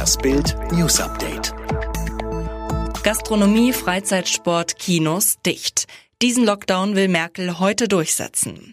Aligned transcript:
Das 0.00 0.16
Bild 0.16 0.56
News 0.72 0.98
Update. 0.98 1.52
Gastronomie, 3.02 3.74
Freizeitsport, 3.74 4.78
Kinos 4.78 5.36
dicht. 5.44 5.86
Diesen 6.22 6.46
Lockdown 6.46 6.96
will 6.96 7.08
Merkel 7.08 7.58
heute 7.58 7.86
durchsetzen. 7.86 8.72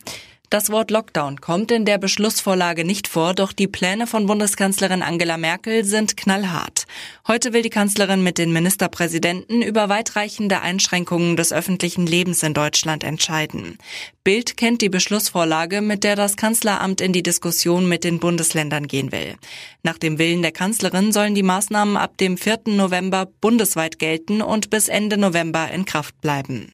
Das 0.50 0.70
Wort 0.70 0.92
Lockdown 0.92 1.42
kommt 1.42 1.72
in 1.72 1.84
der 1.84 1.98
Beschlussvorlage 1.98 2.86
nicht 2.86 3.10
vor, 3.10 3.34
doch 3.34 3.52
die 3.52 3.68
Pläne 3.68 4.08
von 4.08 4.28
Bundeskanzlerin 4.28 5.02
Angela 5.02 5.36
Merkel 5.36 5.84
sind 5.84 6.16
knallhart. 6.16 6.86
Heute 7.28 7.52
will 7.52 7.64
die 7.64 7.70
Kanzlerin 7.70 8.24
mit 8.24 8.38
den 8.38 8.54
Ministerpräsidenten 8.54 9.62
über 9.62 9.90
weitreichende 9.90 10.62
Einschränkungen 10.62 11.36
des 11.36 11.52
öffentlichen 11.52 12.08
Lebens 12.08 12.44
in 12.44 12.54
Deutschland 12.54 13.04
entscheiden. 13.04 13.78
Bild 14.24 14.56
kennt 14.56 14.82
die 14.82 14.88
Beschlussvorlage, 14.88 15.82
mit 15.82 16.06
der 16.06 16.16
das 16.16 16.38
Kanzleramt 16.38 17.02
in 17.02 17.12
die 17.12 17.24
Diskussion 17.24 17.90
mit 17.90 18.06
den 18.06 18.22
Bundesländern 18.22 18.88
gehen 18.88 19.12
will. 19.12 19.36
Nach 19.84 19.98
dem 19.98 20.18
Willen 20.18 20.44
der 20.44 20.54
Kanzlerin 20.54 21.12
sollen 21.12 21.36
die 21.36 21.44
Maßnahmen 21.44 21.98
ab 21.98 22.18
dem 22.20 22.38
4. 22.38 22.60
November 22.68 23.28
bundesweit 23.42 24.00
gelten 24.00 24.42
und 24.42 24.70
bis 24.70 24.88
Ende 24.88 25.18
November 25.18 25.70
in 25.72 25.84
Kraft 25.84 26.22
bleiben. 26.22 26.72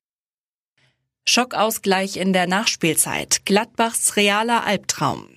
Schockausgleich 1.26 2.18
in 2.18 2.34
der 2.34 2.48
Nachspielzeit. 2.48 3.46
Gladbachs 3.46 4.18
realer 4.18 4.66
Albtraum. 4.66 5.28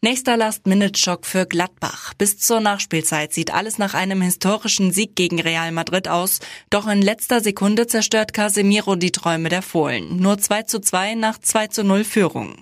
Nächster 0.00 0.36
Last-Minute-Schock 0.36 1.26
für 1.26 1.44
Gladbach. 1.44 2.14
Bis 2.14 2.38
zur 2.38 2.60
Nachspielzeit 2.60 3.32
sieht 3.32 3.52
alles 3.52 3.78
nach 3.78 3.94
einem 3.94 4.22
historischen 4.22 4.92
Sieg 4.92 5.16
gegen 5.16 5.40
Real 5.40 5.72
Madrid 5.72 6.06
aus. 6.06 6.38
Doch 6.70 6.86
in 6.86 7.02
letzter 7.02 7.40
Sekunde 7.40 7.88
zerstört 7.88 8.32
Casemiro 8.32 8.94
die 8.94 9.10
Träume 9.10 9.48
der 9.48 9.62
Fohlen. 9.62 10.18
Nur 10.18 10.38
2 10.38 10.62
zu 10.62 10.80
2 10.80 11.14
nach 11.16 11.38
2 11.38 11.66
zu 11.66 11.82
0 11.82 12.04
Führung. 12.04 12.60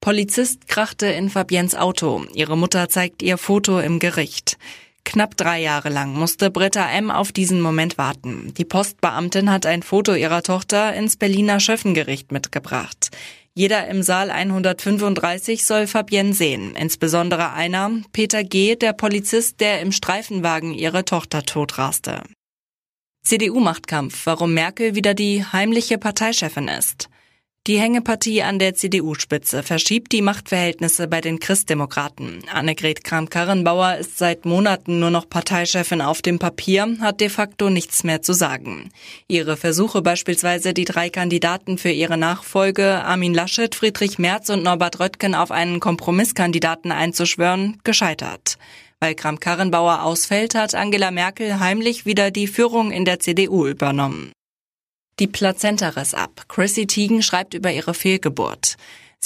Polizist 0.00 0.68
krachte 0.68 1.06
in 1.06 1.30
Fabiens 1.30 1.74
Auto. 1.74 2.26
Ihre 2.34 2.56
Mutter 2.56 2.88
zeigt 2.88 3.22
ihr 3.22 3.38
Foto 3.38 3.80
im 3.80 3.98
Gericht. 3.98 4.56
Knapp 5.04 5.36
drei 5.36 5.60
Jahre 5.60 5.90
lang 5.90 6.14
musste 6.14 6.50
Britta 6.50 6.90
M. 6.90 7.10
auf 7.10 7.30
diesen 7.30 7.60
Moment 7.60 7.98
warten. 7.98 8.52
Die 8.56 8.64
Postbeamtin 8.64 9.50
hat 9.50 9.66
ein 9.66 9.82
Foto 9.82 10.14
ihrer 10.14 10.42
Tochter 10.42 10.94
ins 10.94 11.16
Berliner 11.16 11.60
Schöffengericht 11.60 12.32
mitgebracht. 12.32 13.10
Jeder 13.54 13.86
im 13.86 14.02
Saal 14.02 14.30
135 14.30 15.64
soll 15.64 15.86
Fabienne 15.86 16.32
sehen, 16.32 16.74
insbesondere 16.74 17.52
einer, 17.52 17.90
Peter 18.12 18.42
G., 18.42 18.74
der 18.74 18.92
Polizist, 18.92 19.60
der 19.60 19.80
im 19.80 19.92
Streifenwagen 19.92 20.74
ihre 20.74 21.04
Tochter 21.04 21.44
totraste. 21.44 22.22
CDU-Machtkampf, 23.24 24.26
warum 24.26 24.54
Merkel 24.54 24.96
wieder 24.96 25.14
die 25.14 25.44
heimliche 25.44 25.98
Parteichefin 25.98 26.66
ist. 26.66 27.08
Die 27.66 27.80
Hängepartie 27.80 28.42
an 28.42 28.58
der 28.58 28.74
CDU-Spitze 28.74 29.62
verschiebt 29.62 30.12
die 30.12 30.20
Machtverhältnisse 30.20 31.08
bei 31.08 31.22
den 31.22 31.40
Christdemokraten. 31.40 32.42
Annegret 32.52 33.04
Kramp-Karrenbauer 33.04 33.96
ist 33.96 34.18
seit 34.18 34.44
Monaten 34.44 35.00
nur 35.00 35.08
noch 35.08 35.30
Parteichefin 35.30 36.02
auf 36.02 36.20
dem 36.20 36.38
Papier, 36.38 36.98
hat 37.00 37.22
de 37.22 37.30
facto 37.30 37.70
nichts 37.70 38.04
mehr 38.04 38.20
zu 38.20 38.34
sagen. 38.34 38.90
Ihre 39.28 39.56
Versuche 39.56 40.02
beispielsweise, 40.02 40.74
die 40.74 40.84
drei 40.84 41.08
Kandidaten 41.08 41.78
für 41.78 41.90
ihre 41.90 42.18
Nachfolge, 42.18 43.02
Armin 43.02 43.32
Laschet, 43.32 43.74
Friedrich 43.74 44.18
Merz 44.18 44.50
und 44.50 44.62
Norbert 44.62 45.00
Röttgen 45.00 45.34
auf 45.34 45.50
einen 45.50 45.80
Kompromisskandidaten 45.80 46.92
einzuschwören, 46.92 47.78
gescheitert. 47.82 48.58
Weil 49.00 49.14
Kramp-Karrenbauer 49.14 50.02
ausfällt, 50.02 50.54
hat 50.54 50.74
Angela 50.74 51.10
Merkel 51.10 51.60
heimlich 51.60 52.04
wieder 52.04 52.30
die 52.30 52.46
Führung 52.46 52.92
in 52.92 53.06
der 53.06 53.20
CDU 53.20 53.66
übernommen. 53.66 54.32
Die 55.20 55.28
Plazenta 55.28 55.90
riss 55.90 56.12
ab. 56.12 56.44
Chrissy 56.48 56.86
Teigen 56.86 57.22
schreibt 57.22 57.54
über 57.54 57.70
ihre 57.70 57.94
Fehlgeburt. 57.94 58.76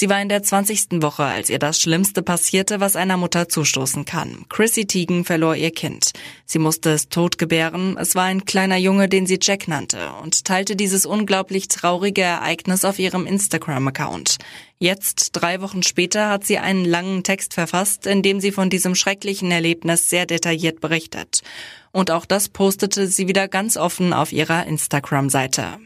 Sie 0.00 0.08
war 0.08 0.22
in 0.22 0.28
der 0.28 0.44
20. 0.44 1.02
Woche, 1.02 1.24
als 1.24 1.50
ihr 1.50 1.58
das 1.58 1.80
Schlimmste 1.80 2.22
passierte, 2.22 2.78
was 2.78 2.94
einer 2.94 3.16
Mutter 3.16 3.48
zustoßen 3.48 4.04
kann. 4.04 4.44
Chrissy 4.48 4.86
Teigen 4.86 5.24
verlor 5.24 5.56
ihr 5.56 5.72
Kind. 5.72 6.12
Sie 6.46 6.60
musste 6.60 6.90
es 6.90 7.08
tot 7.08 7.36
gebären. 7.36 7.96
Es 7.98 8.14
war 8.14 8.22
ein 8.22 8.44
kleiner 8.44 8.76
Junge, 8.76 9.08
den 9.08 9.26
sie 9.26 9.40
Jack 9.42 9.66
nannte 9.66 10.12
und 10.22 10.44
teilte 10.44 10.76
dieses 10.76 11.04
unglaublich 11.04 11.66
traurige 11.66 12.22
Ereignis 12.22 12.84
auf 12.84 13.00
ihrem 13.00 13.26
Instagram-Account. 13.26 14.36
Jetzt, 14.78 15.30
drei 15.32 15.60
Wochen 15.60 15.82
später, 15.82 16.28
hat 16.28 16.46
sie 16.46 16.58
einen 16.58 16.84
langen 16.84 17.24
Text 17.24 17.54
verfasst, 17.54 18.06
in 18.06 18.22
dem 18.22 18.38
sie 18.38 18.52
von 18.52 18.70
diesem 18.70 18.94
schrecklichen 18.94 19.50
Erlebnis 19.50 20.08
sehr 20.08 20.26
detailliert 20.26 20.80
berichtet. 20.80 21.42
Und 21.90 22.12
auch 22.12 22.24
das 22.24 22.50
postete 22.50 23.08
sie 23.08 23.26
wieder 23.26 23.48
ganz 23.48 23.76
offen 23.76 24.12
auf 24.12 24.30
ihrer 24.30 24.64
Instagram-Seite. 24.64 25.80